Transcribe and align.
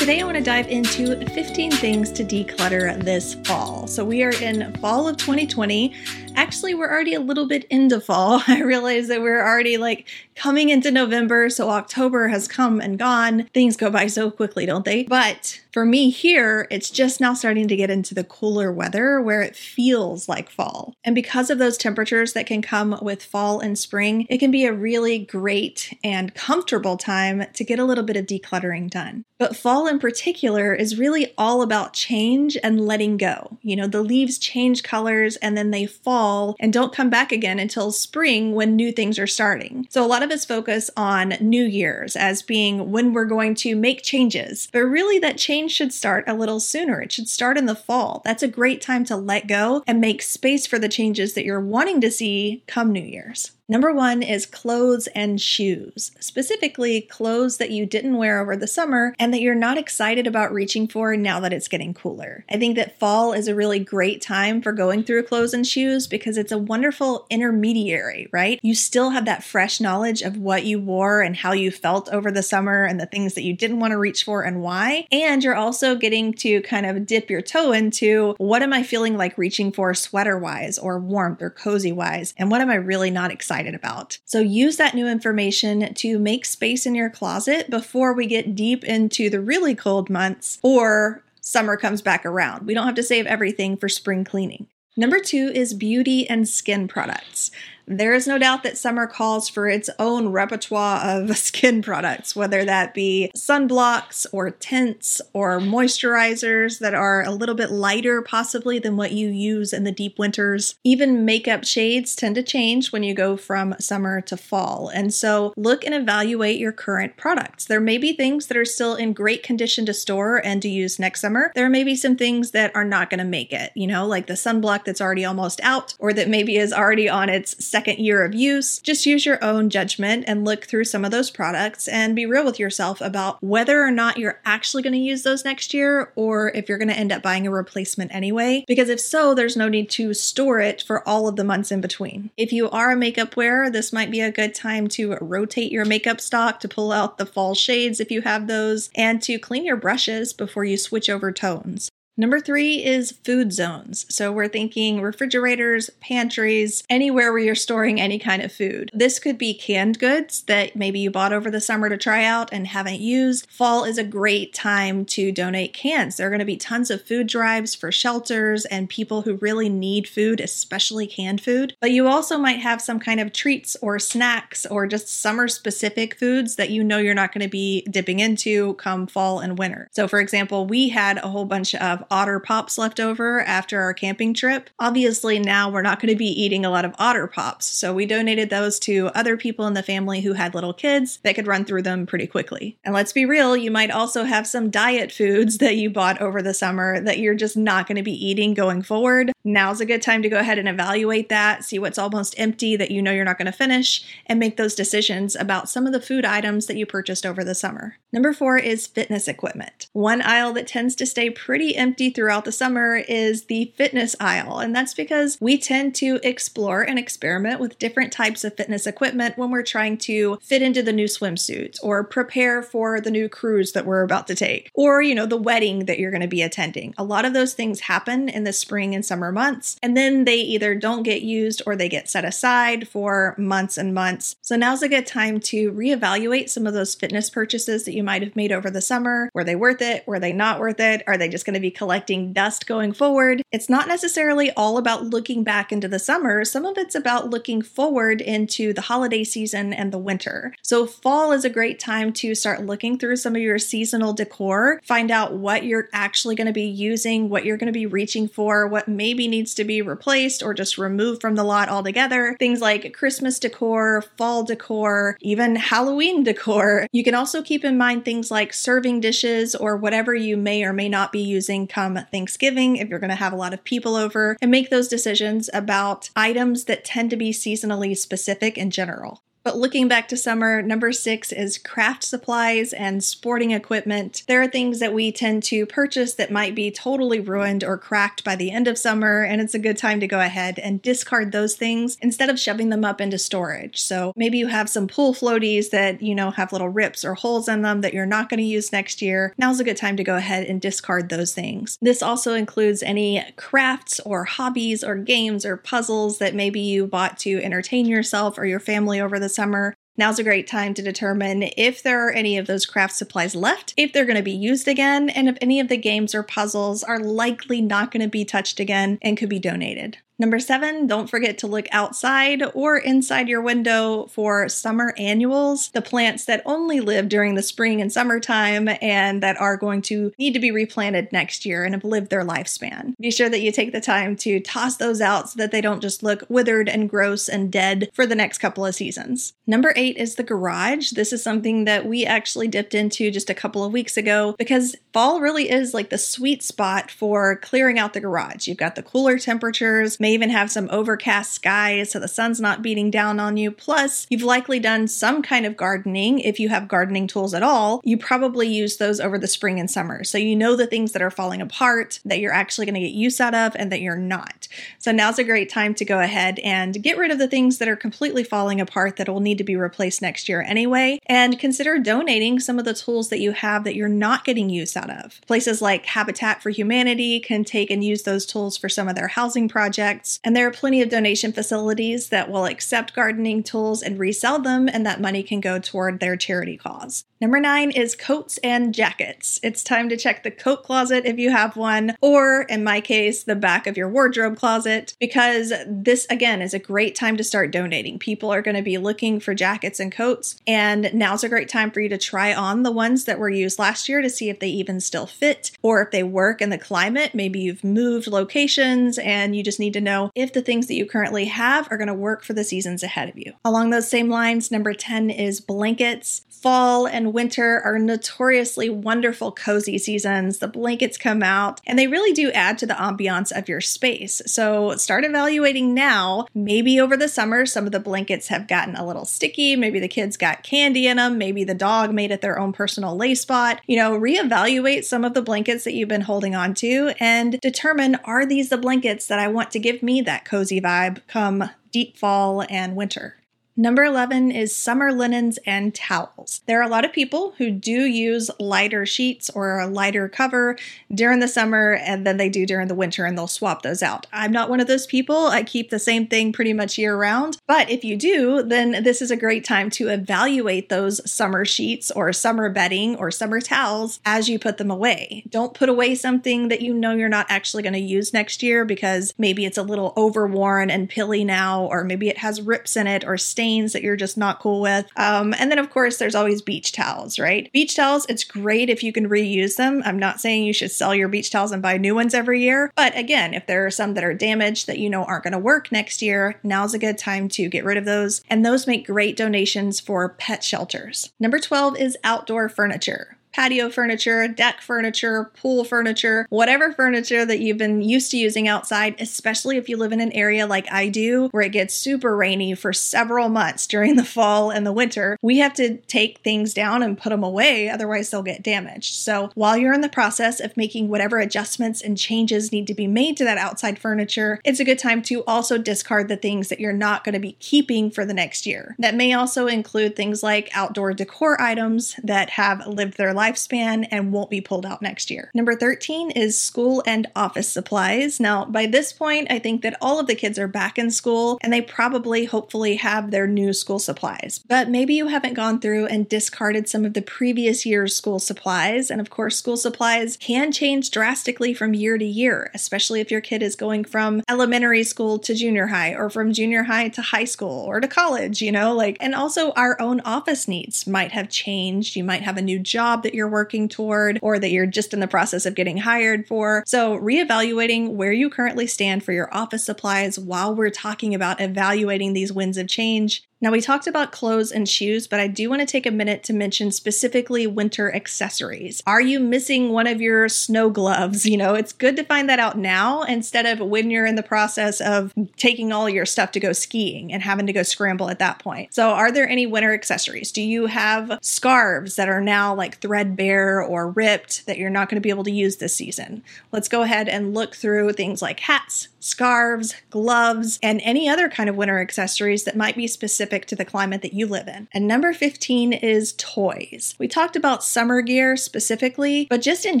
Today, 0.00 0.22
I 0.22 0.24
want 0.24 0.38
to 0.38 0.42
dive 0.42 0.66
into 0.68 1.14
15 1.34 1.72
things 1.72 2.10
to 2.12 2.24
declutter 2.24 3.04
this 3.04 3.34
fall. 3.44 3.86
So, 3.86 4.02
we 4.02 4.22
are 4.22 4.32
in 4.32 4.72
fall 4.76 5.06
of 5.06 5.18
2020. 5.18 5.94
Actually, 6.36 6.72
we're 6.72 6.90
already 6.90 7.12
a 7.12 7.20
little 7.20 7.46
bit 7.46 7.64
into 7.64 8.00
fall. 8.00 8.42
I 8.48 8.62
realize 8.62 9.08
that 9.08 9.20
we're 9.20 9.44
already 9.44 9.76
like 9.76 10.08
coming 10.36 10.70
into 10.70 10.90
November, 10.90 11.50
so 11.50 11.68
October 11.68 12.28
has 12.28 12.48
come 12.48 12.80
and 12.80 12.98
gone. 12.98 13.44
Things 13.52 13.76
go 13.76 13.90
by 13.90 14.06
so 14.06 14.30
quickly, 14.30 14.64
don't 14.64 14.86
they? 14.86 15.02
But 15.02 15.60
for 15.72 15.84
me 15.84 16.10
here, 16.10 16.66
it's 16.70 16.90
just 16.90 17.20
now 17.20 17.34
starting 17.34 17.68
to 17.68 17.76
get 17.76 17.90
into 17.90 18.14
the 18.14 18.24
cooler 18.24 18.72
weather 18.72 19.20
where 19.20 19.42
it 19.42 19.56
feels 19.56 20.28
like 20.28 20.50
fall. 20.50 20.94
And 21.04 21.14
because 21.14 21.50
of 21.50 21.58
those 21.58 21.78
temperatures 21.78 22.32
that 22.32 22.46
can 22.46 22.62
come 22.62 22.98
with 23.00 23.22
fall 23.22 23.60
and 23.60 23.78
spring, 23.78 24.26
it 24.28 24.38
can 24.38 24.50
be 24.50 24.64
a 24.64 24.72
really 24.72 25.18
great 25.18 25.96
and 26.02 26.34
comfortable 26.34 26.96
time 26.96 27.46
to 27.52 27.64
get 27.64 27.78
a 27.78 27.84
little 27.84 28.04
bit 28.04 28.16
of 28.16 28.26
decluttering 28.26 28.90
done. 28.90 29.24
But 29.38 29.56
fall 29.56 29.86
in 29.86 29.98
particular 29.98 30.74
is 30.74 30.98
really 30.98 31.32
all 31.38 31.62
about 31.62 31.94
change 31.94 32.58
and 32.62 32.80
letting 32.80 33.16
go. 33.16 33.58
You 33.62 33.76
know, 33.76 33.86
the 33.86 34.02
leaves 34.02 34.38
change 34.38 34.82
colors 34.82 35.36
and 35.36 35.56
then 35.56 35.70
they 35.70 35.86
fall 35.86 36.56
and 36.60 36.72
don't 36.72 36.94
come 36.94 37.08
back 37.08 37.32
again 37.32 37.58
until 37.58 37.90
spring 37.90 38.54
when 38.54 38.76
new 38.76 38.92
things 38.92 39.18
are 39.18 39.26
starting. 39.26 39.86
So 39.88 40.04
a 40.04 40.06
lot 40.06 40.22
of 40.22 40.30
us 40.30 40.44
focus 40.44 40.90
on 40.96 41.36
New 41.40 41.64
Year's 41.64 42.16
as 42.16 42.42
being 42.42 42.90
when 42.90 43.14
we're 43.14 43.24
going 43.24 43.54
to 43.56 43.76
make 43.76 44.02
changes, 44.02 44.68
but 44.72 44.80
really 44.80 45.18
that 45.20 45.38
change 45.38 45.59
should 45.68 45.92
start 45.92 46.24
a 46.26 46.34
little 46.34 46.60
sooner. 46.60 47.00
It 47.00 47.12
should 47.12 47.28
start 47.28 47.56
in 47.56 47.66
the 47.66 47.74
fall. 47.74 48.22
That's 48.24 48.42
a 48.42 48.48
great 48.48 48.80
time 48.80 49.04
to 49.06 49.16
let 49.16 49.46
go 49.46 49.82
and 49.86 50.00
make 50.00 50.22
space 50.22 50.66
for 50.66 50.78
the 50.78 50.88
changes 50.88 51.34
that 51.34 51.44
you're 51.44 51.60
wanting 51.60 52.00
to 52.00 52.10
see 52.10 52.62
come 52.66 52.92
New 52.92 53.02
Year's. 53.02 53.52
Number 53.70 53.92
one 53.92 54.20
is 54.20 54.46
clothes 54.46 55.06
and 55.14 55.40
shoes, 55.40 56.10
specifically 56.18 57.02
clothes 57.02 57.58
that 57.58 57.70
you 57.70 57.86
didn't 57.86 58.16
wear 58.16 58.40
over 58.40 58.56
the 58.56 58.66
summer 58.66 59.14
and 59.16 59.32
that 59.32 59.40
you're 59.40 59.54
not 59.54 59.78
excited 59.78 60.26
about 60.26 60.52
reaching 60.52 60.88
for 60.88 61.16
now 61.16 61.38
that 61.38 61.52
it's 61.52 61.68
getting 61.68 61.94
cooler. 61.94 62.44
I 62.50 62.58
think 62.58 62.74
that 62.74 62.98
fall 62.98 63.32
is 63.32 63.46
a 63.46 63.54
really 63.54 63.78
great 63.78 64.20
time 64.20 64.60
for 64.60 64.72
going 64.72 65.04
through 65.04 65.22
clothes 65.22 65.54
and 65.54 65.64
shoes 65.64 66.08
because 66.08 66.36
it's 66.36 66.50
a 66.50 66.58
wonderful 66.58 67.28
intermediary, 67.30 68.28
right? 68.32 68.58
You 68.60 68.74
still 68.74 69.10
have 69.10 69.24
that 69.26 69.44
fresh 69.44 69.80
knowledge 69.80 70.22
of 70.22 70.36
what 70.36 70.64
you 70.64 70.80
wore 70.80 71.20
and 71.20 71.36
how 71.36 71.52
you 71.52 71.70
felt 71.70 72.08
over 72.08 72.32
the 72.32 72.42
summer 72.42 72.82
and 72.82 72.98
the 72.98 73.06
things 73.06 73.34
that 73.34 73.44
you 73.44 73.52
didn't 73.52 73.78
want 73.78 73.92
to 73.92 73.98
reach 73.98 74.24
for 74.24 74.42
and 74.42 74.62
why. 74.62 75.06
And 75.12 75.44
you're 75.44 75.54
also 75.54 75.94
getting 75.94 76.34
to 76.34 76.60
kind 76.62 76.86
of 76.86 77.06
dip 77.06 77.30
your 77.30 77.40
toe 77.40 77.70
into 77.70 78.34
what 78.38 78.64
am 78.64 78.72
I 78.72 78.82
feeling 78.82 79.16
like 79.16 79.38
reaching 79.38 79.70
for 79.70 79.94
sweater 79.94 80.36
wise 80.36 80.76
or 80.76 80.98
warmth 80.98 81.40
or 81.40 81.50
cozy 81.50 81.92
wise? 81.92 82.34
And 82.36 82.50
what 82.50 82.60
am 82.60 82.68
I 82.68 82.74
really 82.74 83.12
not 83.12 83.30
excited 83.30 83.59
excited 83.60 83.74
about. 83.74 84.18
So 84.24 84.40
use 84.40 84.76
that 84.78 84.94
new 84.94 85.06
information 85.06 85.92
to 85.94 86.18
make 86.18 86.44
space 86.46 86.86
in 86.86 86.94
your 86.94 87.10
closet 87.10 87.68
before 87.68 88.14
we 88.14 88.26
get 88.26 88.54
deep 88.54 88.84
into 88.84 89.28
the 89.28 89.40
really 89.40 89.74
cold 89.74 90.08
months 90.08 90.58
or 90.62 91.22
summer 91.42 91.76
comes 91.76 92.00
back 92.00 92.24
around. 92.24 92.66
We 92.66 92.74
don't 92.74 92.86
have 92.86 92.94
to 92.94 93.02
save 93.02 93.26
everything 93.26 93.76
for 93.76 93.88
spring 93.88 94.24
cleaning. 94.24 94.66
Number 94.96 95.20
two 95.20 95.50
is 95.54 95.74
beauty 95.74 96.28
and 96.28 96.48
skin 96.48 96.88
products. 96.88 97.50
There 97.90 98.14
is 98.14 98.28
no 98.28 98.38
doubt 98.38 98.62
that 98.62 98.78
summer 98.78 99.08
calls 99.08 99.48
for 99.48 99.68
its 99.68 99.90
own 99.98 100.28
repertoire 100.28 101.00
of 101.04 101.36
skin 101.36 101.82
products, 101.82 102.36
whether 102.36 102.64
that 102.64 102.94
be 102.94 103.32
sunblocks 103.34 104.26
or 104.30 104.52
tints 104.52 105.20
or 105.32 105.58
moisturizers 105.58 106.78
that 106.78 106.94
are 106.94 107.24
a 107.24 107.32
little 107.32 107.56
bit 107.56 107.72
lighter, 107.72 108.22
possibly, 108.22 108.78
than 108.78 108.96
what 108.96 109.10
you 109.10 109.28
use 109.28 109.72
in 109.72 109.82
the 109.82 109.90
deep 109.90 110.20
winters. 110.20 110.76
Even 110.84 111.24
makeup 111.24 111.64
shades 111.64 112.14
tend 112.14 112.36
to 112.36 112.44
change 112.44 112.92
when 112.92 113.02
you 113.02 113.12
go 113.12 113.36
from 113.36 113.74
summer 113.80 114.20
to 114.20 114.36
fall. 114.36 114.88
And 114.94 115.12
so 115.12 115.52
look 115.56 115.84
and 115.84 115.94
evaluate 115.94 116.60
your 116.60 116.72
current 116.72 117.16
products. 117.16 117.64
There 117.64 117.80
may 117.80 117.98
be 117.98 118.12
things 118.12 118.46
that 118.46 118.56
are 118.56 118.64
still 118.64 118.94
in 118.94 119.14
great 119.14 119.42
condition 119.42 119.84
to 119.86 119.94
store 119.94 120.40
and 120.44 120.62
to 120.62 120.68
use 120.68 121.00
next 121.00 121.22
summer. 121.22 121.50
There 121.56 121.68
may 121.68 121.82
be 121.82 121.96
some 121.96 122.14
things 122.14 122.52
that 122.52 122.70
are 122.76 122.84
not 122.84 123.10
going 123.10 123.18
to 123.18 123.24
make 123.24 123.52
it, 123.52 123.72
you 123.74 123.88
know, 123.88 124.06
like 124.06 124.28
the 124.28 124.34
sunblock 124.34 124.84
that's 124.84 125.00
already 125.00 125.24
almost 125.24 125.60
out 125.64 125.94
or 125.98 126.12
that 126.12 126.28
maybe 126.28 126.56
is 126.56 126.72
already 126.72 127.08
on 127.08 127.28
its 127.28 127.64
second 127.64 127.79
second 127.80 128.04
year 128.04 128.22
of 128.22 128.34
use, 128.34 128.78
just 128.78 129.06
use 129.06 129.24
your 129.24 129.42
own 129.42 129.70
judgment 129.70 130.22
and 130.26 130.44
look 130.44 130.66
through 130.66 130.84
some 130.84 131.02
of 131.02 131.10
those 131.10 131.30
products 131.30 131.88
and 131.88 132.14
be 132.14 132.26
real 132.26 132.44
with 132.44 132.58
yourself 132.58 133.00
about 133.00 133.42
whether 133.42 133.82
or 133.82 133.90
not 133.90 134.18
you're 134.18 134.38
actually 134.44 134.82
going 134.82 134.92
to 134.92 134.98
use 134.98 135.22
those 135.22 135.46
next 135.46 135.72
year 135.72 136.12
or 136.14 136.50
if 136.50 136.68
you're 136.68 136.76
going 136.76 136.88
to 136.88 136.98
end 136.98 137.10
up 137.10 137.22
buying 137.22 137.46
a 137.46 137.50
replacement 137.50 138.14
anyway. 138.14 138.62
Because 138.68 138.90
if 138.90 139.00
so, 139.00 139.34
there's 139.34 139.56
no 139.56 139.66
need 139.66 139.88
to 139.88 140.12
store 140.12 140.60
it 140.60 140.82
for 140.82 141.08
all 141.08 141.26
of 141.26 141.36
the 141.36 141.44
months 141.44 141.72
in 141.72 141.80
between. 141.80 142.28
If 142.36 142.52
you 142.52 142.68
are 142.68 142.90
a 142.90 142.96
makeup 142.96 143.34
wearer, 143.34 143.70
this 143.70 143.94
might 143.94 144.10
be 144.10 144.20
a 144.20 144.30
good 144.30 144.54
time 144.54 144.86
to 144.88 145.16
rotate 145.22 145.72
your 145.72 145.86
makeup 145.86 146.20
stock 146.20 146.60
to 146.60 146.68
pull 146.68 146.92
out 146.92 147.16
the 147.16 147.24
fall 147.24 147.54
shades 147.54 147.98
if 147.98 148.10
you 148.10 148.20
have 148.20 148.46
those 148.46 148.90
and 148.94 149.22
to 149.22 149.38
clean 149.38 149.64
your 149.64 149.76
brushes 149.76 150.34
before 150.34 150.64
you 150.64 150.76
switch 150.76 151.08
over 151.08 151.32
tones. 151.32 151.90
Number 152.16 152.38
three 152.38 152.84
is 152.84 153.12
food 153.24 153.50
zones. 153.52 154.04
So 154.14 154.30
we're 154.30 154.48
thinking 154.48 155.00
refrigerators, 155.00 155.88
pantries, 156.00 156.84
anywhere 156.90 157.32
where 157.32 157.40
you're 157.40 157.54
storing 157.54 157.98
any 157.98 158.18
kind 158.18 158.42
of 158.42 158.52
food. 158.52 158.90
This 158.92 159.18
could 159.18 159.38
be 159.38 159.54
canned 159.54 159.98
goods 159.98 160.42
that 160.42 160.76
maybe 160.76 161.00
you 161.00 161.10
bought 161.10 161.32
over 161.32 161.50
the 161.50 161.62
summer 161.62 161.88
to 161.88 161.96
try 161.96 162.24
out 162.24 162.52
and 162.52 162.66
haven't 162.66 163.00
used. 163.00 163.50
Fall 163.50 163.84
is 163.84 163.96
a 163.96 164.04
great 164.04 164.52
time 164.52 165.06
to 165.06 165.32
donate 165.32 165.72
cans. 165.72 166.16
There 166.16 166.26
are 166.26 166.30
going 166.30 166.40
to 166.40 166.44
be 166.44 166.58
tons 166.58 166.90
of 166.90 167.02
food 167.02 167.26
drives 167.26 167.74
for 167.74 167.90
shelters 167.90 168.66
and 168.66 168.88
people 168.88 169.22
who 169.22 169.36
really 169.36 169.70
need 169.70 170.06
food, 170.06 170.40
especially 170.40 171.06
canned 171.06 171.40
food. 171.40 171.74
But 171.80 171.92
you 171.92 172.06
also 172.06 172.36
might 172.36 172.60
have 172.60 172.82
some 172.82 173.00
kind 173.00 173.20
of 173.20 173.32
treats 173.32 173.76
or 173.80 173.98
snacks 173.98 174.66
or 174.66 174.86
just 174.86 175.08
summer 175.08 175.48
specific 175.48 176.18
foods 176.18 176.56
that 176.56 176.68
you 176.68 176.84
know 176.84 176.98
you're 176.98 177.14
not 177.14 177.32
going 177.32 177.44
to 177.44 177.48
be 177.48 177.82
dipping 177.90 178.20
into 178.20 178.74
come 178.74 179.06
fall 179.06 179.38
and 179.38 179.58
winter. 179.58 179.88
So, 179.92 180.06
for 180.06 180.20
example, 180.20 180.66
we 180.66 180.90
had 180.90 181.16
a 181.16 181.28
whole 181.28 181.46
bunch 181.46 181.74
of 181.74 181.99
otter 182.10 182.40
pops 182.40 182.78
left 182.78 183.00
over 183.00 183.40
after 183.42 183.80
our 183.80 183.94
camping 183.94 184.34
trip. 184.34 184.70
Obviously, 184.78 185.38
now 185.38 185.70
we're 185.70 185.82
not 185.82 186.00
going 186.00 186.12
to 186.12 186.18
be 186.18 186.26
eating 186.26 186.64
a 186.64 186.70
lot 186.70 186.84
of 186.84 186.94
otter 186.98 187.26
pops, 187.26 187.66
so 187.66 187.92
we 187.92 188.06
donated 188.06 188.50
those 188.50 188.78
to 188.80 189.08
other 189.14 189.36
people 189.36 189.66
in 189.66 189.74
the 189.74 189.82
family 189.82 190.20
who 190.20 190.32
had 190.32 190.54
little 190.54 190.72
kids 190.72 191.18
that 191.22 191.34
could 191.34 191.46
run 191.46 191.64
through 191.64 191.82
them 191.82 192.06
pretty 192.06 192.26
quickly. 192.26 192.78
And 192.84 192.94
let's 192.94 193.12
be 193.12 193.26
real, 193.26 193.56
you 193.56 193.70
might 193.70 193.90
also 193.90 194.24
have 194.24 194.46
some 194.46 194.70
diet 194.70 195.12
foods 195.12 195.58
that 195.58 195.76
you 195.76 195.90
bought 195.90 196.20
over 196.20 196.42
the 196.42 196.54
summer 196.54 197.00
that 197.00 197.18
you're 197.18 197.34
just 197.34 197.56
not 197.56 197.86
going 197.86 197.96
to 197.96 198.02
be 198.02 198.26
eating 198.26 198.54
going 198.54 198.82
forward. 198.82 199.32
Now's 199.42 199.80
a 199.80 199.86
good 199.86 200.02
time 200.02 200.22
to 200.22 200.28
go 200.28 200.38
ahead 200.38 200.58
and 200.58 200.68
evaluate 200.68 201.28
that, 201.30 201.64
see 201.64 201.78
what's 201.78 201.98
almost 201.98 202.34
empty 202.38 202.76
that 202.76 202.90
you 202.90 203.00
know 203.00 203.12
you're 203.12 203.24
not 203.24 203.38
going 203.38 203.46
to 203.46 203.52
finish, 203.52 204.04
and 204.26 204.38
make 204.38 204.56
those 204.56 204.74
decisions 204.74 205.34
about 205.34 205.68
some 205.68 205.86
of 205.86 205.92
the 205.92 206.00
food 206.00 206.24
items 206.24 206.66
that 206.66 206.76
you 206.76 206.84
purchased 206.84 207.24
over 207.24 207.42
the 207.42 207.54
summer. 207.54 207.96
Number 208.12 208.32
four 208.32 208.58
is 208.58 208.86
fitness 208.86 209.28
equipment. 209.28 209.86
One 209.92 210.20
aisle 210.20 210.52
that 210.54 210.66
tends 210.66 210.94
to 210.96 211.06
stay 211.06 211.30
pretty 211.30 211.76
empty 211.76 212.10
throughout 212.10 212.44
the 212.44 212.52
summer 212.52 212.96
is 212.96 213.44
the 213.44 213.72
fitness 213.76 214.16
aisle. 214.20 214.58
And 214.58 214.74
that's 214.74 214.94
because 214.94 215.38
we 215.40 215.56
tend 215.56 215.94
to 215.96 216.18
explore 216.22 216.82
and 216.82 216.98
experiment 216.98 217.60
with 217.60 217.78
different 217.78 218.12
types 218.12 218.44
of 218.44 218.56
fitness 218.56 218.86
equipment 218.86 219.38
when 219.38 219.50
we're 219.50 219.62
trying 219.62 219.96
to 219.98 220.38
fit 220.42 220.60
into 220.60 220.82
the 220.82 220.92
new 220.92 221.06
swimsuits 221.06 221.78
or 221.82 222.02
prepare 222.02 222.62
for 222.62 223.00
the 223.00 223.10
new 223.10 223.28
cruise 223.28 223.72
that 223.72 223.86
we're 223.86 224.02
about 224.02 224.26
to 224.26 224.34
take 224.34 224.70
or, 224.74 225.00
you 225.00 225.14
know, 225.14 225.26
the 225.26 225.36
wedding 225.36 225.86
that 225.86 225.98
you're 225.98 226.10
going 226.10 226.20
to 226.20 226.28
be 226.28 226.42
attending. 226.42 226.92
A 226.98 227.04
lot 227.04 227.24
of 227.24 227.32
those 227.32 227.54
things 227.54 227.80
happen 227.80 228.28
in 228.28 228.44
the 228.44 228.52
spring 228.52 228.94
and 228.94 229.06
summer 229.06 229.29
months, 229.32 229.76
and 229.82 229.96
then 229.96 230.24
they 230.24 230.36
either 230.36 230.74
don't 230.74 231.02
get 231.02 231.22
used 231.22 231.62
or 231.66 231.76
they 231.76 231.88
get 231.88 232.08
set 232.08 232.24
aside 232.24 232.88
for 232.88 233.34
months 233.38 233.76
and 233.78 233.94
months. 233.94 234.36
So 234.42 234.56
now's 234.56 234.82
a 234.82 234.88
good 234.88 235.06
time 235.06 235.40
to 235.40 235.72
reevaluate 235.72 236.48
some 236.48 236.66
of 236.66 236.74
those 236.74 236.94
fitness 236.94 237.30
purchases 237.30 237.84
that 237.84 237.94
you 237.94 238.02
might 238.02 238.22
have 238.22 238.36
made 238.36 238.52
over 238.52 238.70
the 238.70 238.80
summer. 238.80 239.30
Were 239.34 239.44
they 239.44 239.56
worth 239.56 239.82
it? 239.82 240.06
Were 240.06 240.18
they 240.18 240.32
not 240.32 240.60
worth 240.60 240.80
it? 240.80 241.02
Are 241.06 241.16
they 241.16 241.28
just 241.28 241.44
going 241.44 241.54
to 241.54 241.60
be 241.60 241.70
collecting 241.70 242.32
dust 242.32 242.66
going 242.66 242.92
forward. 242.92 243.42
It's 243.52 243.68
not 243.68 243.88
necessarily 243.88 244.50
all 244.52 244.78
about 244.78 245.04
looking 245.04 245.44
back 245.44 245.72
into 245.72 245.88
the 245.88 245.98
summer, 245.98 246.44
some 246.44 246.64
of 246.64 246.78
it's 246.78 246.94
about 246.94 247.30
looking 247.30 247.62
forward 247.62 248.20
into 248.20 248.72
the 248.72 248.82
holiday 248.82 249.24
season 249.24 249.72
and 249.72 249.92
the 249.92 249.98
winter. 249.98 250.54
So, 250.62 250.86
fall 250.86 251.32
is 251.32 251.44
a 251.44 251.50
great 251.50 251.78
time 251.78 252.12
to 252.14 252.34
start 252.34 252.66
looking 252.66 252.98
through 252.98 253.16
some 253.16 253.36
of 253.36 253.42
your 253.42 253.58
seasonal 253.58 254.12
decor, 254.12 254.80
find 254.84 255.10
out 255.10 255.34
what 255.34 255.64
you're 255.64 255.88
actually 255.92 256.34
going 256.34 256.46
to 256.46 256.52
be 256.52 256.64
using, 256.64 257.28
what 257.28 257.44
you're 257.44 257.56
going 257.56 257.72
to 257.72 257.72
be 257.72 257.86
reaching 257.86 258.28
for, 258.28 258.66
what 258.66 258.88
maybe 258.88 259.19
maybe 259.20 259.28
needs 259.28 259.54
to 259.54 259.64
be 259.64 259.82
replaced 259.82 260.42
or 260.42 260.54
just 260.54 260.78
removed 260.78 261.20
from 261.20 261.34
the 261.34 261.44
lot 261.44 261.68
altogether. 261.68 262.36
Things 262.38 262.62
like 262.62 262.94
Christmas 262.94 263.38
decor, 263.38 264.02
fall 264.16 264.44
decor, 264.44 265.18
even 265.20 265.56
Halloween 265.56 266.24
decor. 266.30 266.86
You 266.90 267.04
can 267.04 267.14
also 267.14 267.42
keep 267.42 267.62
in 267.62 267.76
mind 267.76 268.04
things 268.04 268.30
like 268.30 268.54
serving 268.54 269.00
dishes 269.00 269.54
or 269.54 269.76
whatever 269.76 270.14
you 270.14 270.38
may 270.38 270.64
or 270.64 270.72
may 270.72 270.88
not 270.88 271.12
be 271.12 271.20
using 271.20 271.66
come 271.66 271.98
Thanksgiving 272.10 272.76
if 272.76 272.88
you're 272.88 272.98
going 272.98 273.10
to 273.10 273.14
have 273.14 273.34
a 273.34 273.36
lot 273.36 273.52
of 273.52 273.62
people 273.62 273.94
over 273.94 274.38
and 274.40 274.50
make 274.50 274.70
those 274.70 274.88
decisions 274.88 275.50
about 275.52 276.08
items 276.16 276.64
that 276.64 276.84
tend 276.84 277.10
to 277.10 277.16
be 277.16 277.30
seasonally 277.30 277.94
specific 277.94 278.56
in 278.56 278.70
general. 278.70 279.22
But 279.42 279.56
looking 279.56 279.88
back 279.88 280.08
to 280.08 280.16
summer, 280.16 280.60
number 280.60 280.92
six 280.92 281.32
is 281.32 281.56
craft 281.56 282.04
supplies 282.04 282.74
and 282.74 283.02
sporting 283.02 283.52
equipment. 283.52 284.22
There 284.28 284.42
are 284.42 284.48
things 284.48 284.80
that 284.80 284.92
we 284.92 285.10
tend 285.12 285.42
to 285.44 285.64
purchase 285.64 286.14
that 286.14 286.30
might 286.30 286.54
be 286.54 286.70
totally 286.70 287.20
ruined 287.20 287.64
or 287.64 287.78
cracked 287.78 288.22
by 288.22 288.36
the 288.36 288.50
end 288.50 288.68
of 288.68 288.76
summer, 288.76 289.22
and 289.22 289.40
it's 289.40 289.54
a 289.54 289.58
good 289.58 289.78
time 289.78 289.98
to 290.00 290.06
go 290.06 290.20
ahead 290.20 290.58
and 290.58 290.82
discard 290.82 291.32
those 291.32 291.56
things 291.56 291.96
instead 292.02 292.28
of 292.28 292.38
shoving 292.38 292.68
them 292.68 292.84
up 292.84 293.00
into 293.00 293.16
storage. 293.16 293.80
So 293.80 294.12
maybe 294.14 294.36
you 294.36 294.48
have 294.48 294.68
some 294.68 294.86
pool 294.86 295.14
floaties 295.14 295.70
that, 295.70 296.02
you 296.02 296.14
know, 296.14 296.30
have 296.32 296.52
little 296.52 296.68
rips 296.68 297.02
or 297.02 297.14
holes 297.14 297.48
in 297.48 297.62
them 297.62 297.80
that 297.80 297.94
you're 297.94 298.04
not 298.04 298.28
going 298.28 298.38
to 298.38 298.44
use 298.44 298.72
next 298.72 299.00
year. 299.00 299.34
Now's 299.38 299.58
a 299.58 299.64
good 299.64 299.78
time 299.78 299.96
to 299.96 300.04
go 300.04 300.16
ahead 300.16 300.46
and 300.46 300.60
discard 300.60 301.08
those 301.08 301.32
things. 301.32 301.78
This 301.80 302.02
also 302.02 302.34
includes 302.34 302.82
any 302.82 303.24
crafts 303.36 304.00
or 304.00 304.24
hobbies 304.24 304.84
or 304.84 304.96
games 304.96 305.46
or 305.46 305.56
puzzles 305.56 306.18
that 306.18 306.34
maybe 306.34 306.60
you 306.60 306.86
bought 306.86 307.18
to 307.20 307.42
entertain 307.42 307.86
yourself 307.86 308.36
or 308.36 308.44
your 308.44 308.60
family 308.60 309.00
over 309.00 309.18
the 309.18 309.29
summer. 309.30 309.74
Now's 309.96 310.18
a 310.18 310.24
great 310.24 310.46
time 310.46 310.72
to 310.74 310.82
determine 310.82 311.50
if 311.56 311.82
there 311.82 312.06
are 312.06 312.12
any 312.12 312.38
of 312.38 312.46
those 312.46 312.64
craft 312.64 312.96
supplies 312.96 313.34
left, 313.34 313.74
if 313.76 313.92
they're 313.92 314.06
going 314.06 314.16
to 314.16 314.22
be 314.22 314.32
used 314.32 314.66
again, 314.66 315.10
and 315.10 315.28
if 315.28 315.36
any 315.40 315.60
of 315.60 315.68
the 315.68 315.76
games 315.76 316.14
or 316.14 316.22
puzzles 316.22 316.82
are 316.82 316.98
likely 316.98 317.60
not 317.60 317.90
going 317.90 318.02
to 318.02 318.08
be 318.08 318.24
touched 318.24 318.60
again 318.60 318.98
and 319.02 319.18
could 319.18 319.28
be 319.28 319.38
donated. 319.38 319.98
Number 320.20 320.38
seven, 320.38 320.86
don't 320.86 321.08
forget 321.08 321.38
to 321.38 321.46
look 321.46 321.66
outside 321.72 322.42
or 322.52 322.76
inside 322.76 323.26
your 323.26 323.40
window 323.40 324.04
for 324.08 324.50
summer 324.50 324.92
annuals, 324.98 325.70
the 325.70 325.80
plants 325.80 326.26
that 326.26 326.42
only 326.44 326.80
live 326.80 327.08
during 327.08 327.36
the 327.36 327.42
spring 327.42 327.80
and 327.80 327.90
summertime 327.90 328.68
and 328.82 329.22
that 329.22 329.40
are 329.40 329.56
going 329.56 329.80
to 329.80 330.12
need 330.18 330.34
to 330.34 330.38
be 330.38 330.50
replanted 330.50 331.10
next 331.10 331.46
year 331.46 331.64
and 331.64 331.72
have 331.72 331.84
lived 331.84 332.10
their 332.10 332.22
lifespan. 332.22 332.94
Be 333.00 333.10
sure 333.10 333.30
that 333.30 333.40
you 333.40 333.50
take 333.50 333.72
the 333.72 333.80
time 333.80 334.14
to 334.16 334.40
toss 334.40 334.76
those 334.76 335.00
out 335.00 335.30
so 335.30 335.38
that 335.38 335.52
they 335.52 335.62
don't 335.62 335.80
just 335.80 336.02
look 336.02 336.24
withered 336.28 336.68
and 336.68 336.90
gross 336.90 337.26
and 337.26 337.50
dead 337.50 337.88
for 337.94 338.04
the 338.04 338.14
next 338.14 338.38
couple 338.38 338.66
of 338.66 338.74
seasons. 338.74 339.32
Number 339.46 339.72
eight 339.74 339.96
is 339.96 340.16
the 340.16 340.22
garage. 340.22 340.90
This 340.90 341.14
is 341.14 341.22
something 341.22 341.64
that 341.64 341.86
we 341.86 342.04
actually 342.04 342.46
dipped 342.46 342.74
into 342.74 343.10
just 343.10 343.30
a 343.30 343.34
couple 343.34 343.64
of 343.64 343.72
weeks 343.72 343.96
ago 343.96 344.34
because 344.38 344.76
fall 344.92 345.20
really 345.20 345.50
is 345.50 345.72
like 345.72 345.88
the 345.88 345.96
sweet 345.96 346.42
spot 346.42 346.90
for 346.90 347.36
clearing 347.36 347.78
out 347.78 347.94
the 347.94 348.00
garage. 348.00 348.46
You've 348.46 348.58
got 348.58 348.74
the 348.74 348.82
cooler 348.82 349.18
temperatures, 349.18 349.98
may 350.10 350.14
even 350.14 350.30
have 350.30 350.50
some 350.50 350.68
overcast 350.72 351.32
skies 351.32 351.92
so 351.92 352.00
the 352.00 352.08
sun's 352.08 352.40
not 352.40 352.62
beating 352.62 352.90
down 352.90 353.20
on 353.20 353.36
you. 353.36 353.50
Plus, 353.52 354.08
you've 354.10 354.24
likely 354.24 354.58
done 354.58 354.88
some 354.88 355.22
kind 355.22 355.46
of 355.46 355.56
gardening. 355.56 356.18
If 356.18 356.40
you 356.40 356.48
have 356.48 356.66
gardening 356.66 357.06
tools 357.06 357.32
at 357.32 357.44
all, 357.44 357.80
you 357.84 357.96
probably 357.96 358.48
use 358.48 358.78
those 358.78 358.98
over 358.98 359.18
the 359.18 359.28
spring 359.28 359.60
and 359.60 359.70
summer. 359.70 360.02
So 360.02 360.18
you 360.18 360.34
know 360.34 360.56
the 360.56 360.66
things 360.66 360.92
that 360.92 361.02
are 361.02 361.12
falling 361.12 361.40
apart 361.40 362.00
that 362.04 362.18
you're 362.18 362.32
actually 362.32 362.66
going 362.66 362.74
to 362.74 362.80
get 362.80 362.92
use 362.92 363.20
out 363.20 363.34
of 363.34 363.54
and 363.54 363.70
that 363.70 363.80
you're 363.80 363.96
not. 363.96 364.39
So 364.78 364.92
now's 364.92 365.18
a 365.18 365.24
great 365.24 365.48
time 365.48 365.74
to 365.74 365.84
go 365.84 366.00
ahead 366.00 366.38
and 366.40 366.82
get 366.82 366.98
rid 366.98 367.10
of 367.10 367.18
the 367.18 367.28
things 367.28 367.58
that 367.58 367.68
are 367.68 367.76
completely 367.76 368.24
falling 368.24 368.60
apart 368.60 368.96
that 368.96 369.08
will 369.08 369.20
need 369.20 369.38
to 369.38 369.44
be 369.44 369.56
replaced 369.56 370.02
next 370.02 370.28
year 370.28 370.42
anyway, 370.42 371.00
and 371.06 371.38
consider 371.38 371.78
donating 371.78 372.40
some 372.40 372.58
of 372.58 372.64
the 372.64 372.74
tools 372.74 373.08
that 373.08 373.20
you 373.20 373.32
have 373.32 373.64
that 373.64 373.74
you're 373.74 373.88
not 373.88 374.24
getting 374.24 374.50
use 374.50 374.76
out 374.76 374.90
of. 374.90 375.20
Places 375.26 375.60
like 375.60 375.86
Habitat 375.86 376.42
for 376.42 376.50
Humanity 376.50 377.20
can 377.20 377.44
take 377.44 377.70
and 377.70 377.84
use 377.84 378.02
those 378.02 378.26
tools 378.26 378.56
for 378.56 378.68
some 378.68 378.88
of 378.88 378.94
their 378.94 379.08
housing 379.08 379.48
projects, 379.48 380.18
and 380.24 380.34
there 380.34 380.46
are 380.46 380.52
plenty 380.52 380.82
of 380.82 380.88
donation 380.88 381.32
facilities 381.32 382.08
that 382.08 382.30
will 382.30 382.46
accept 382.46 382.94
gardening 382.94 383.42
tools 383.42 383.82
and 383.82 383.98
resell 383.98 384.38
them, 384.38 384.68
and 384.68 384.84
that 384.86 385.00
money 385.00 385.22
can 385.22 385.40
go 385.40 385.58
toward 385.58 386.00
their 386.00 386.16
charity 386.16 386.56
cause. 386.56 387.04
Number 387.20 387.38
nine 387.38 387.70
is 387.70 387.94
coats 387.94 388.38
and 388.38 388.74
jackets. 388.74 389.38
It's 389.42 389.62
time 389.62 389.90
to 389.90 389.96
check 389.96 390.22
the 390.22 390.30
coat 390.30 390.62
closet 390.62 391.04
if 391.04 391.18
you 391.18 391.30
have 391.30 391.56
one, 391.56 391.94
or 392.00 392.42
in 392.42 392.64
my 392.64 392.80
case, 392.80 393.22
the 393.24 393.36
back 393.36 393.66
of 393.66 393.76
your 393.76 393.88
wardrobe 393.88 394.36
closet, 394.40 394.94
because 394.98 395.52
this 395.66 396.06
again 396.08 396.40
is 396.40 396.54
a 396.54 396.58
great 396.58 396.94
time 396.94 397.16
to 397.18 397.22
start 397.22 397.52
donating. 397.52 397.98
People 397.98 398.32
are 398.32 398.42
going 398.42 398.56
to 398.56 398.62
be 398.62 398.78
looking 398.78 399.20
for 399.20 399.34
jackets 399.34 399.78
and 399.78 399.92
coats, 399.92 400.40
and 400.46 400.90
now's 400.94 401.22
a 401.22 401.28
great 401.28 401.48
time 401.48 401.70
for 401.70 401.80
you 401.80 401.90
to 401.90 401.98
try 401.98 402.34
on 402.34 402.62
the 402.62 402.72
ones 402.72 403.04
that 403.04 403.18
were 403.18 403.28
used 403.28 403.58
last 403.58 403.88
year 403.88 404.00
to 404.00 404.08
see 404.08 404.30
if 404.30 404.40
they 404.40 404.48
even 404.48 404.80
still 404.80 405.06
fit 405.06 405.50
or 405.60 405.82
if 405.82 405.90
they 405.90 406.02
work 406.02 406.40
in 406.40 406.48
the 406.48 406.56
climate. 406.56 407.14
Maybe 407.14 407.40
you've 407.40 407.62
moved 407.62 408.06
locations 408.06 408.98
and 408.98 409.36
you 409.36 409.42
just 409.42 409.60
need 409.60 409.74
to 409.74 409.80
know 409.80 410.10
if 410.14 410.32
the 410.32 410.42
things 410.42 410.66
that 410.68 410.74
you 410.74 410.86
currently 410.86 411.26
have 411.26 411.70
are 411.70 411.76
going 411.76 411.88
to 411.88 411.94
work 411.94 412.24
for 412.24 412.32
the 412.32 412.44
seasons 412.44 412.82
ahead 412.82 413.10
of 413.10 413.18
you. 413.18 413.34
Along 413.44 413.68
those 413.68 413.90
same 413.90 414.08
lines, 414.08 414.50
number 414.50 414.72
10 414.72 415.10
is 415.10 415.40
blankets. 415.40 416.22
Fall 416.30 416.86
and 416.86 417.12
winter 417.12 417.60
are 417.60 417.78
notoriously 417.78 418.70
wonderful, 418.70 419.30
cozy 419.30 419.76
seasons. 419.76 420.38
The 420.38 420.48
blankets 420.48 420.96
come 420.96 421.22
out 421.22 421.60
and 421.66 421.78
they 421.78 421.86
really 421.86 422.14
do 422.14 422.32
add 422.32 422.56
to 422.58 422.66
the 422.66 422.72
ambiance 422.72 423.30
of 423.36 423.46
your 423.46 423.60
space. 423.60 424.22
So 424.30 424.76
start 424.76 425.04
evaluating 425.04 425.74
now. 425.74 426.26
Maybe 426.34 426.80
over 426.80 426.96
the 426.96 427.08
summer, 427.08 427.46
some 427.46 427.66
of 427.66 427.72
the 427.72 427.80
blankets 427.80 428.28
have 428.28 428.48
gotten 428.48 428.76
a 428.76 428.86
little 428.86 429.04
sticky. 429.04 429.56
Maybe 429.56 429.80
the 429.80 429.88
kids 429.88 430.16
got 430.16 430.42
candy 430.42 430.86
in 430.86 430.96
them. 430.96 431.18
Maybe 431.18 431.44
the 431.44 431.54
dog 431.54 431.92
made 431.92 432.10
it 432.10 432.20
their 432.20 432.38
own 432.38 432.52
personal 432.52 432.96
lay 432.96 433.14
spot. 433.14 433.60
You 433.66 433.76
know, 433.76 433.98
reevaluate 433.98 434.84
some 434.84 435.04
of 435.04 435.14
the 435.14 435.22
blankets 435.22 435.64
that 435.64 435.74
you've 435.74 435.88
been 435.88 436.02
holding 436.02 436.34
on 436.34 436.54
to 436.54 436.92
and 437.00 437.40
determine 437.40 437.96
are 438.04 438.26
these 438.26 438.48
the 438.48 438.58
blankets 438.58 439.06
that 439.06 439.18
I 439.18 439.28
want 439.28 439.50
to 439.52 439.58
give 439.58 439.82
me 439.82 440.00
that 440.02 440.24
cozy 440.24 440.60
vibe 440.60 441.00
come 441.08 441.50
deep 441.72 441.96
fall 441.96 442.44
and 442.48 442.76
winter? 442.76 443.19
Number 443.60 443.84
11 443.84 444.32
is 444.32 444.56
summer 444.56 444.90
linens 444.90 445.38
and 445.44 445.74
towels. 445.74 446.40
There 446.46 446.60
are 446.60 446.66
a 446.66 446.70
lot 446.70 446.86
of 446.86 446.94
people 446.94 447.34
who 447.36 447.50
do 447.50 447.84
use 447.84 448.30
lighter 448.40 448.86
sheets 448.86 449.28
or 449.28 449.58
a 449.58 449.66
lighter 449.66 450.08
cover 450.08 450.56
during 450.90 451.20
the 451.20 451.28
summer 451.28 451.74
and 451.74 452.06
then 452.06 452.16
they 452.16 452.30
do 452.30 452.46
during 452.46 452.68
the 452.68 452.74
winter 452.74 453.04
and 453.04 453.18
they'll 453.18 453.26
swap 453.26 453.60
those 453.60 453.82
out. 453.82 454.06
I'm 454.14 454.32
not 454.32 454.48
one 454.48 454.60
of 454.60 454.66
those 454.66 454.86
people. 454.86 455.26
I 455.26 455.42
keep 455.42 455.68
the 455.68 455.78
same 455.78 456.06
thing 456.06 456.32
pretty 456.32 456.54
much 456.54 456.78
year 456.78 456.96
round. 456.96 457.36
But 457.46 457.68
if 457.68 457.84
you 457.84 457.98
do, 457.98 458.42
then 458.42 458.82
this 458.82 459.02
is 459.02 459.10
a 459.10 459.16
great 459.16 459.44
time 459.44 459.68
to 459.72 459.88
evaluate 459.88 460.70
those 460.70 461.02
summer 461.10 461.44
sheets 461.44 461.90
or 461.90 462.10
summer 462.14 462.48
bedding 462.48 462.96
or 462.96 463.10
summer 463.10 463.42
towels 463.42 464.00
as 464.06 464.26
you 464.26 464.38
put 464.38 464.56
them 464.56 464.70
away. 464.70 465.22
Don't 465.28 465.52
put 465.52 465.68
away 465.68 465.94
something 465.96 466.48
that 466.48 466.62
you 466.62 466.72
know 466.72 466.94
you're 466.94 467.10
not 467.10 467.26
actually 467.28 467.62
going 467.62 467.74
to 467.74 467.78
use 467.78 468.14
next 468.14 468.42
year 468.42 468.64
because 468.64 469.12
maybe 469.18 469.44
it's 469.44 469.58
a 469.58 469.62
little 469.62 469.92
overworn 469.98 470.70
and 470.70 470.88
pilly 470.88 471.24
now, 471.24 471.64
or 471.66 471.84
maybe 471.84 472.08
it 472.08 472.16
has 472.16 472.40
rips 472.40 472.74
in 472.74 472.86
it 472.86 473.04
or 473.04 473.18
stains 473.18 473.49
stains 473.50 473.72
that 473.72 473.82
you're 473.82 473.96
just 473.96 474.16
not 474.16 474.38
cool 474.38 474.60
with. 474.60 474.86
Um, 474.96 475.34
and 475.38 475.50
then, 475.50 475.58
of 475.58 475.70
course, 475.70 475.98
there's 475.98 476.14
always 476.14 476.40
beach 476.40 476.70
towels, 476.70 477.18
right? 477.18 477.50
Beach 477.52 477.74
towels, 477.74 478.06
it's 478.08 478.22
great 478.22 478.70
if 478.70 478.82
you 478.82 478.92
can 478.92 479.08
reuse 479.08 479.56
them. 479.56 479.82
I'm 479.84 479.98
not 479.98 480.20
saying 480.20 480.44
you 480.44 480.52
should 480.52 480.70
sell 480.70 480.94
your 480.94 481.08
beach 481.08 481.30
towels 481.30 481.50
and 481.50 481.60
buy 481.60 481.76
new 481.76 481.94
ones 481.94 482.14
every 482.14 482.40
year. 482.42 482.72
But 482.76 482.96
again, 482.96 483.34
if 483.34 483.46
there 483.46 483.66
are 483.66 483.70
some 483.70 483.94
that 483.94 484.04
are 484.04 484.14
damaged 484.14 484.68
that 484.68 484.78
you 484.78 484.88
know 484.88 485.04
aren't 485.04 485.24
going 485.24 485.32
to 485.32 485.38
work 485.38 485.72
next 485.72 486.00
year, 486.00 486.38
now's 486.44 486.74
a 486.74 486.78
good 486.78 486.96
time 486.96 487.28
to 487.30 487.48
get 487.48 487.64
rid 487.64 487.76
of 487.76 487.84
those. 487.84 488.22
And 488.30 488.46
those 488.46 488.68
make 488.68 488.86
great 488.86 489.16
donations 489.16 489.80
for 489.80 490.08
pet 490.08 490.44
shelters. 490.44 491.12
Number 491.18 491.40
12 491.40 491.76
is 491.76 491.98
outdoor 492.04 492.48
furniture 492.48 493.16
patio 493.32 493.70
furniture, 493.70 494.26
deck 494.28 494.60
furniture, 494.60 495.30
pool 495.36 495.64
furniture, 495.64 496.26
whatever 496.30 496.72
furniture 496.72 497.24
that 497.24 497.40
you've 497.40 497.58
been 497.58 497.82
used 497.82 498.10
to 498.10 498.16
using 498.16 498.48
outside, 498.48 498.94
especially 498.98 499.56
if 499.56 499.68
you 499.68 499.76
live 499.76 499.92
in 499.92 500.00
an 500.00 500.12
area 500.12 500.46
like 500.46 500.70
I 500.72 500.88
do, 500.88 501.28
where 501.32 501.42
it 501.42 501.52
gets 501.52 501.74
super 501.74 502.16
rainy 502.16 502.54
for 502.54 502.72
several 502.72 503.28
months 503.28 503.66
during 503.66 503.96
the 503.96 504.04
fall 504.04 504.50
and 504.50 504.66
the 504.66 504.72
winter. 504.72 505.16
We 505.22 505.38
have 505.38 505.54
to 505.54 505.76
take 505.78 506.18
things 506.18 506.54
down 506.54 506.82
and 506.82 506.98
put 506.98 507.10
them 507.10 507.24
away, 507.24 507.68
otherwise, 507.68 508.10
they'll 508.10 508.22
get 508.22 508.42
damaged. 508.42 508.94
So, 508.94 509.30
while 509.34 509.56
you're 509.56 509.72
in 509.72 509.80
the 509.80 509.88
process 509.88 510.40
of 510.40 510.56
making 510.56 510.88
whatever 510.88 511.18
adjustments 511.18 511.82
and 511.82 511.96
changes 511.96 512.52
need 512.52 512.66
to 512.66 512.74
be 512.74 512.86
made 512.86 513.16
to 513.18 513.24
that 513.24 513.38
outside 513.38 513.78
furniture, 513.78 514.40
it's 514.44 514.60
a 514.60 514.64
good 514.64 514.78
time 514.78 515.02
to 515.02 515.24
also 515.24 515.58
discard 515.58 516.08
the 516.08 516.16
things 516.16 516.48
that 516.48 516.60
you're 516.60 516.72
not 516.72 517.04
going 517.04 517.12
to 517.12 517.18
be 517.18 517.32
keeping 517.40 517.90
for 517.90 518.04
the 518.04 518.14
next 518.14 518.46
year. 518.46 518.74
That 518.78 518.94
may 518.94 519.12
also 519.12 519.46
include 519.46 519.96
things 519.96 520.22
like 520.22 520.50
outdoor 520.52 520.92
decor 520.92 521.40
items 521.40 521.96
that 522.02 522.30
have 522.30 522.66
lived 522.66 522.96
their 522.96 523.14
lifespan 523.20 523.86
and 523.90 524.12
won't 524.12 524.30
be 524.30 524.40
pulled 524.40 524.64
out 524.64 524.80
next 524.80 525.10
year. 525.10 525.30
Number 525.34 525.54
13 525.54 526.10
is 526.12 526.40
school 526.40 526.82
and 526.86 527.06
office 527.14 527.48
supplies. 527.48 528.18
Now, 528.18 528.44
by 528.46 528.66
this 528.66 528.92
point, 528.92 529.28
I 529.30 529.38
think 529.38 529.62
that 529.62 529.76
all 529.80 530.00
of 530.00 530.06
the 530.06 530.14
kids 530.14 530.38
are 530.38 530.48
back 530.48 530.78
in 530.78 530.90
school 530.90 531.38
and 531.42 531.52
they 531.52 531.60
probably, 531.60 532.24
hopefully, 532.24 532.76
have 532.76 533.10
their 533.10 533.26
new 533.26 533.52
school 533.52 533.78
supplies. 533.78 534.40
But 534.48 534.68
maybe 534.68 534.94
you 534.94 535.08
haven't 535.08 535.34
gone 535.34 535.60
through 535.60 535.86
and 535.86 536.08
discarded 536.08 536.68
some 536.68 536.84
of 536.84 536.94
the 536.94 537.02
previous 537.02 537.66
year's 537.66 537.94
school 537.94 538.18
supplies. 538.18 538.90
And 538.90 539.00
of 539.00 539.10
course, 539.10 539.36
school 539.36 539.56
supplies 539.56 540.16
can 540.16 540.52
change 540.52 540.90
drastically 540.90 541.52
from 541.52 541.74
year 541.74 541.98
to 541.98 542.04
year, 542.04 542.50
especially 542.54 543.00
if 543.00 543.10
your 543.10 543.20
kid 543.20 543.42
is 543.42 543.56
going 543.56 543.84
from 543.84 544.22
elementary 544.28 544.84
school 544.84 545.18
to 545.18 545.34
junior 545.34 545.66
high 545.66 545.94
or 545.94 546.08
from 546.08 546.32
junior 546.32 546.64
high 546.64 546.88
to 546.88 547.02
high 547.02 547.24
school 547.24 547.64
or 547.64 547.80
to 547.80 547.88
college, 547.88 548.40
you 548.40 548.52
know, 548.52 548.74
like, 548.74 548.96
and 549.00 549.14
also 549.14 549.52
our 549.52 549.80
own 549.80 550.00
office 550.00 550.48
needs 550.48 550.86
might 550.86 551.12
have 551.12 551.28
changed. 551.28 551.96
You 551.96 552.04
might 552.04 552.22
have 552.22 552.36
a 552.36 552.42
new 552.42 552.58
job 552.58 553.02
that 553.10 553.16
you're 553.16 553.28
working 553.28 553.68
toward 553.68 554.20
or 554.22 554.38
that 554.38 554.50
you're 554.50 554.66
just 554.66 554.94
in 554.94 555.00
the 555.00 555.08
process 555.08 555.46
of 555.46 555.56
getting 555.56 555.76
hired 555.76 556.28
for. 556.28 556.62
So, 556.66 556.96
reevaluating 556.98 557.90
where 557.90 558.12
you 558.12 558.30
currently 558.30 558.66
stand 558.66 559.02
for 559.02 559.12
your 559.12 559.34
office 559.34 559.64
supplies 559.64 560.18
while 560.18 560.54
we're 560.54 560.70
talking 560.70 561.14
about 561.14 561.40
evaluating 561.40 562.12
these 562.12 562.32
winds 562.32 562.56
of 562.56 562.68
change 562.68 563.24
now, 563.42 563.50
we 563.50 563.62
talked 563.62 563.86
about 563.86 564.12
clothes 564.12 564.52
and 564.52 564.68
shoes, 564.68 565.06
but 565.06 565.18
I 565.18 565.26
do 565.26 565.48
want 565.48 565.60
to 565.60 565.66
take 565.66 565.86
a 565.86 565.90
minute 565.90 566.22
to 566.24 566.34
mention 566.34 566.70
specifically 566.70 567.46
winter 567.46 567.94
accessories. 567.94 568.82
Are 568.86 569.00
you 569.00 569.18
missing 569.18 569.70
one 569.70 569.86
of 569.86 569.98
your 569.98 570.28
snow 570.28 570.68
gloves? 570.68 571.24
You 571.24 571.38
know, 571.38 571.54
it's 571.54 571.72
good 571.72 571.96
to 571.96 572.04
find 572.04 572.28
that 572.28 572.38
out 572.38 572.58
now 572.58 573.02
instead 573.02 573.46
of 573.46 573.66
when 573.66 573.90
you're 573.90 574.04
in 574.04 574.16
the 574.16 574.22
process 574.22 574.82
of 574.82 575.14
taking 575.38 575.72
all 575.72 575.88
your 575.88 576.04
stuff 576.04 576.32
to 576.32 576.40
go 576.40 576.52
skiing 576.52 577.14
and 577.14 577.22
having 577.22 577.46
to 577.46 577.52
go 577.54 577.62
scramble 577.62 578.10
at 578.10 578.18
that 578.18 578.40
point. 578.40 578.74
So, 578.74 578.90
are 578.90 579.10
there 579.10 579.28
any 579.28 579.46
winter 579.46 579.72
accessories? 579.72 580.32
Do 580.32 580.42
you 580.42 580.66
have 580.66 581.18
scarves 581.22 581.96
that 581.96 582.10
are 582.10 582.20
now 582.20 582.54
like 582.54 582.80
threadbare 582.80 583.62
or 583.62 583.88
ripped 583.88 584.44
that 584.46 584.58
you're 584.58 584.68
not 584.68 584.90
going 584.90 584.96
to 584.96 585.00
be 585.00 585.10
able 585.10 585.24
to 585.24 585.30
use 585.30 585.56
this 585.56 585.74
season? 585.74 586.22
Let's 586.52 586.68
go 586.68 586.82
ahead 586.82 587.08
and 587.08 587.32
look 587.32 587.54
through 587.54 587.92
things 587.94 588.20
like 588.20 588.40
hats, 588.40 588.88
scarves, 588.98 589.74
gloves, 589.88 590.58
and 590.62 590.82
any 590.84 591.08
other 591.08 591.30
kind 591.30 591.48
of 591.48 591.56
winter 591.56 591.80
accessories 591.80 592.44
that 592.44 592.56
might 592.56 592.76
be 592.76 592.86
specific 592.86 593.29
to 593.30 593.56
the 593.56 593.64
climate 593.64 594.02
that 594.02 594.12
you 594.12 594.26
live 594.26 594.48
in. 594.48 594.68
And 594.72 594.86
number 594.86 595.12
15 595.12 595.72
is 595.72 596.14
toys. 596.14 596.94
We 596.98 597.08
talked 597.08 597.36
about 597.36 597.64
summer 597.64 598.02
gear 598.02 598.36
specifically, 598.36 599.26
but 599.30 599.42
just 599.42 599.64
in 599.64 599.80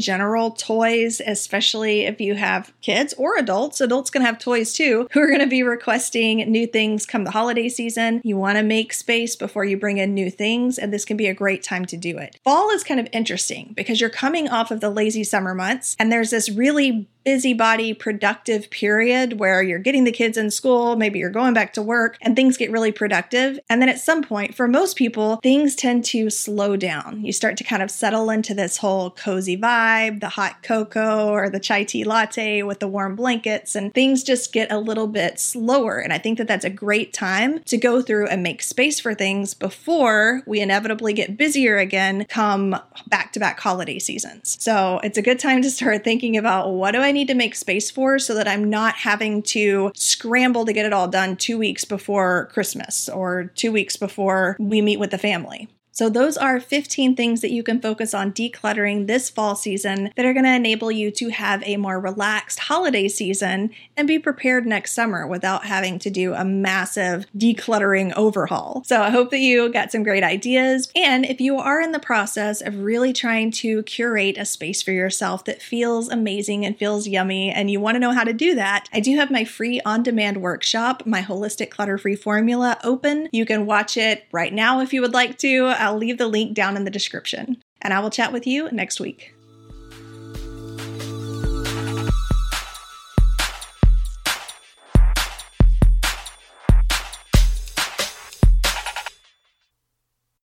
general, 0.00 0.52
toys, 0.52 1.20
especially 1.24 2.02
if 2.02 2.20
you 2.20 2.34
have 2.34 2.72
kids 2.80 3.14
or 3.14 3.36
adults, 3.36 3.80
adults 3.80 4.10
can 4.10 4.22
have 4.22 4.38
toys 4.38 4.72
too, 4.72 5.08
who 5.12 5.20
are 5.20 5.28
going 5.28 5.40
to 5.40 5.46
be 5.46 5.62
requesting 5.62 6.38
new 6.50 6.66
things 6.66 7.06
come 7.06 7.24
the 7.24 7.30
holiday 7.30 7.68
season. 7.68 8.20
You 8.24 8.36
want 8.36 8.56
to 8.58 8.62
make 8.62 8.92
space 8.92 9.36
before 9.36 9.64
you 9.64 9.76
bring 9.76 9.98
in 9.98 10.14
new 10.14 10.30
things, 10.30 10.78
and 10.78 10.92
this 10.92 11.04
can 11.04 11.16
be 11.16 11.26
a 11.26 11.34
great 11.34 11.62
time 11.62 11.84
to 11.86 11.96
do 11.96 12.18
it. 12.18 12.38
Fall 12.44 12.70
is 12.70 12.84
kind 12.84 13.00
of 13.00 13.08
interesting 13.12 13.72
because 13.76 14.00
you're 14.00 14.10
coming 14.10 14.48
off 14.48 14.70
of 14.70 14.80
the 14.80 14.90
lazy 14.90 15.24
summer 15.24 15.54
months, 15.54 15.96
and 15.98 16.10
there's 16.10 16.30
this 16.30 16.50
really 16.50 17.08
busybody, 17.24 17.94
productive 17.94 18.70
period 18.70 19.38
where 19.38 19.62
you're 19.62 19.78
getting 19.78 20.04
the 20.04 20.12
kids 20.12 20.36
in 20.36 20.50
school, 20.50 20.96
maybe 20.96 21.18
you're 21.18 21.30
going 21.30 21.54
back 21.54 21.72
to 21.74 21.82
work, 21.82 22.16
and 22.22 22.34
things 22.34 22.56
get 22.56 22.70
really 22.70 22.92
productive. 22.92 23.58
And 23.68 23.80
then 23.80 23.88
at 23.88 24.00
some 24.00 24.22
point, 24.22 24.54
for 24.54 24.66
most 24.66 24.96
people, 24.96 25.36
things 25.36 25.74
tend 25.74 26.04
to 26.06 26.30
slow 26.30 26.76
down. 26.76 27.24
You 27.24 27.32
start 27.32 27.56
to 27.58 27.64
kind 27.64 27.82
of 27.82 27.90
settle 27.90 28.30
into 28.30 28.54
this 28.54 28.78
whole 28.78 29.10
cozy 29.10 29.56
vibe, 29.56 30.20
the 30.20 30.28
hot 30.28 30.62
cocoa 30.62 31.28
or 31.28 31.50
the 31.50 31.60
chai 31.60 31.84
tea 31.84 32.04
latte 32.04 32.62
with 32.62 32.80
the 32.80 32.88
warm 32.88 33.16
blankets, 33.16 33.74
and 33.74 33.92
things 33.92 34.22
just 34.22 34.52
get 34.52 34.72
a 34.72 34.78
little 34.78 35.06
bit 35.06 35.38
slower. 35.38 35.98
And 35.98 36.12
I 36.12 36.18
think 36.18 36.38
that 36.38 36.48
that's 36.48 36.64
a 36.64 36.70
great 36.70 37.12
time 37.12 37.62
to 37.64 37.76
go 37.76 38.02
through 38.02 38.26
and 38.28 38.42
make 38.42 38.62
space 38.62 38.98
for 38.98 39.14
things 39.14 39.54
before 39.54 40.42
we 40.46 40.60
inevitably 40.60 41.12
get 41.12 41.36
busier 41.36 41.76
again 41.76 42.24
come 42.28 42.76
back 43.08 43.32
to 43.32 43.40
back 43.40 43.60
holiday 43.60 43.98
seasons. 43.98 44.56
So 44.60 45.00
it's 45.02 45.18
a 45.18 45.22
good 45.22 45.38
time 45.38 45.62
to 45.62 45.70
start 45.70 46.04
thinking 46.04 46.36
about 46.36 46.70
what 46.70 46.92
do 46.92 46.98
I 46.98 47.09
I 47.10 47.12
need 47.12 47.26
to 47.26 47.34
make 47.34 47.56
space 47.56 47.90
for 47.90 48.20
so 48.20 48.34
that 48.34 48.46
I'm 48.46 48.70
not 48.70 48.94
having 48.94 49.42
to 49.42 49.90
scramble 49.96 50.64
to 50.64 50.72
get 50.72 50.86
it 50.86 50.92
all 50.92 51.08
done 51.08 51.34
two 51.34 51.58
weeks 51.58 51.84
before 51.84 52.46
Christmas 52.52 53.08
or 53.08 53.46
two 53.56 53.72
weeks 53.72 53.96
before 53.96 54.56
we 54.60 54.80
meet 54.80 55.00
with 55.00 55.10
the 55.10 55.18
family. 55.18 55.68
So, 56.00 56.08
those 56.08 56.38
are 56.38 56.58
15 56.60 57.14
things 57.14 57.42
that 57.42 57.50
you 57.50 57.62
can 57.62 57.78
focus 57.78 58.14
on 58.14 58.32
decluttering 58.32 59.06
this 59.06 59.28
fall 59.28 59.54
season 59.54 60.10
that 60.16 60.24
are 60.24 60.32
going 60.32 60.46
to 60.46 60.54
enable 60.54 60.90
you 60.90 61.10
to 61.10 61.28
have 61.28 61.62
a 61.66 61.76
more 61.76 62.00
relaxed 62.00 62.58
holiday 62.58 63.06
season 63.06 63.68
and 63.98 64.08
be 64.08 64.18
prepared 64.18 64.64
next 64.64 64.94
summer 64.94 65.26
without 65.26 65.66
having 65.66 65.98
to 65.98 66.08
do 66.08 66.32
a 66.32 66.42
massive 66.42 67.26
decluttering 67.36 68.14
overhaul. 68.16 68.82
So, 68.86 69.02
I 69.02 69.10
hope 69.10 69.30
that 69.30 69.40
you 69.40 69.70
got 69.70 69.92
some 69.92 70.02
great 70.02 70.24
ideas. 70.24 70.90
And 70.96 71.26
if 71.26 71.38
you 71.38 71.58
are 71.58 71.82
in 71.82 71.92
the 71.92 71.98
process 71.98 72.62
of 72.62 72.78
really 72.78 73.12
trying 73.12 73.50
to 73.50 73.82
curate 73.82 74.38
a 74.38 74.46
space 74.46 74.80
for 74.80 74.92
yourself 74.92 75.44
that 75.44 75.60
feels 75.60 76.08
amazing 76.08 76.64
and 76.64 76.78
feels 76.78 77.08
yummy, 77.08 77.50
and 77.50 77.70
you 77.70 77.78
want 77.78 77.96
to 77.96 78.00
know 78.00 78.12
how 78.12 78.24
to 78.24 78.32
do 78.32 78.54
that, 78.54 78.88
I 78.90 79.00
do 79.00 79.16
have 79.16 79.30
my 79.30 79.44
free 79.44 79.82
on 79.84 80.02
demand 80.02 80.40
workshop, 80.40 81.02
my 81.04 81.20
holistic 81.20 81.68
clutter 81.68 81.98
free 81.98 82.16
formula, 82.16 82.78
open. 82.84 83.28
You 83.32 83.44
can 83.44 83.66
watch 83.66 83.98
it 83.98 84.24
right 84.32 84.54
now 84.54 84.80
if 84.80 84.94
you 84.94 85.02
would 85.02 85.12
like 85.12 85.36
to. 85.40 85.66
I'll 85.90 85.96
leave 85.96 86.18
the 86.18 86.28
link 86.28 86.54
down 86.54 86.76
in 86.76 86.84
the 86.84 86.90
description. 86.90 87.60
And 87.82 87.92
I 87.92 87.98
will 87.98 88.10
chat 88.10 88.32
with 88.32 88.46
you 88.46 88.70
next 88.70 89.00
week. 89.00 89.34